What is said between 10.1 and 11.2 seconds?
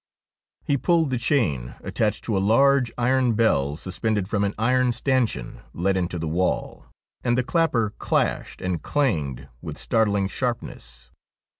sharpness.